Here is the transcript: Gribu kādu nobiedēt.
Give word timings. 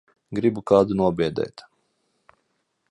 Gribu 0.37 0.63
kādu 0.71 0.97
nobiedēt. 1.03 1.65